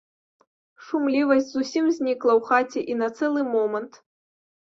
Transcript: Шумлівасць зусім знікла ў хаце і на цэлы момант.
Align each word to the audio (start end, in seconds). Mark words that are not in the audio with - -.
Шумлівасць 0.85 1.49
зусім 1.57 1.85
знікла 1.99 2.31
ў 2.39 2.49
хаце 2.49 2.81
і 2.93 2.97
на 3.01 3.07
цэлы 3.19 3.41
момант. 3.55 3.93